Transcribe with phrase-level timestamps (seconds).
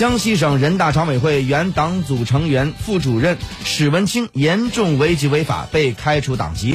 [0.00, 6.68] 江西省人大常委会原党组成员副主任史文清严重违纪违法被开除党籍。